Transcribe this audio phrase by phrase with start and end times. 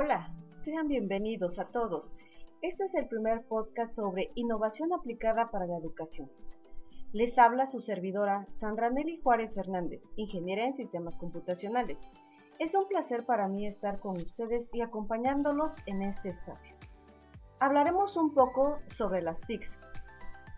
[0.00, 0.30] Hola,
[0.64, 2.14] sean bienvenidos a todos.
[2.62, 6.30] Este es el primer podcast sobre innovación aplicada para la educación.
[7.12, 11.98] Les habla su servidora Sandra Nelly Juárez Hernández, ingeniera en sistemas computacionales.
[12.60, 16.76] Es un placer para mí estar con ustedes y acompañándolos en este espacio.
[17.58, 19.80] Hablaremos un poco sobre las TICs.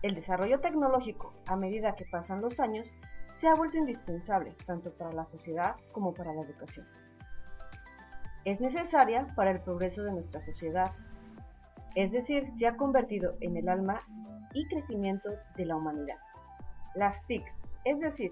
[0.03, 2.87] El desarrollo tecnológico, a medida que pasan los años,
[3.39, 6.85] se ha vuelto indispensable tanto para la sociedad como para la educación
[8.45, 10.93] es necesaria para el progreso de nuestra sociedad,
[11.95, 14.01] es decir, se ha convertido en el alma
[14.53, 16.17] y crecimiento de la humanidad.
[16.95, 18.31] Las TICs, es decir,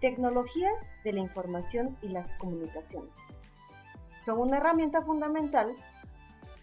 [0.00, 0.74] tecnologías
[1.04, 3.14] de la información y las comunicaciones,
[4.24, 5.74] son una herramienta fundamental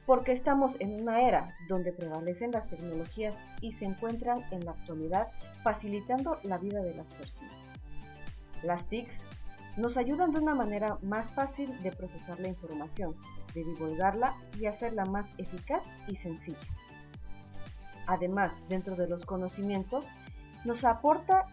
[0.05, 5.27] porque estamos en una era donde prevalecen las tecnologías y se encuentran en la actualidad
[5.63, 7.53] facilitando la vida de las personas.
[8.63, 9.26] Las TICs
[9.77, 13.15] nos ayudan de una manera más fácil de procesar la información,
[13.53, 16.57] de divulgarla y hacerla más eficaz y sencilla.
[18.07, 20.03] Además, dentro de los conocimientos,
[20.65, 21.45] nos aporta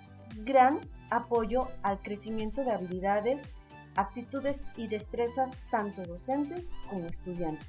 [0.44, 3.40] gran apoyo al crecimiento de habilidades,
[3.96, 7.68] actitudes y destrezas tanto docentes como estudiantes.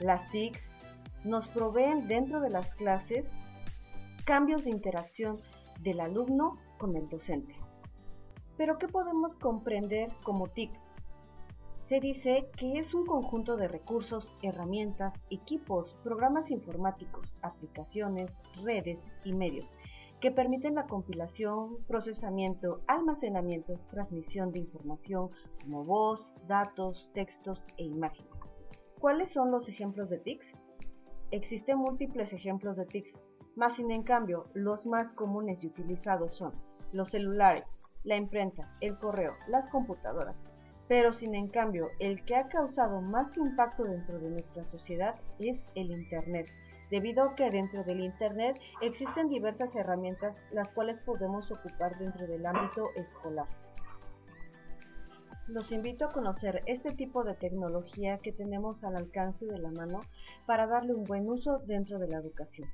[0.00, 0.60] Las TICs
[1.24, 3.26] nos proveen dentro de las clases
[4.24, 5.40] cambios de interacción
[5.80, 7.56] del alumno con el docente.
[8.58, 10.72] Pero ¿qué podemos comprender como TIC?
[11.88, 18.30] Se dice que es un conjunto de recursos, herramientas, equipos, programas informáticos, aplicaciones,
[18.62, 19.66] redes y medios
[20.20, 25.30] que permiten la compilación, procesamiento, almacenamiento, transmisión de información
[25.62, 28.28] como voz, datos, textos e imágenes.
[28.98, 30.54] ¿Cuáles son los ejemplos de TICs?
[31.30, 33.12] Existen múltiples ejemplos de TICs,
[33.54, 36.52] más sin en cambio los más comunes y utilizados son
[36.90, 37.64] los celulares,
[38.04, 40.36] la imprenta, el correo, las computadoras.
[40.88, 45.58] Pero sin en cambio, el que ha causado más impacto dentro de nuestra sociedad es
[45.74, 46.50] el Internet,
[46.90, 52.46] debido a que dentro del Internet existen diversas herramientas las cuales podemos ocupar dentro del
[52.46, 53.46] ámbito escolar.
[55.48, 60.00] Los invito a conocer este tipo de tecnología que tenemos al alcance de la mano
[60.46, 62.68] para darle un buen uso dentro de la educación.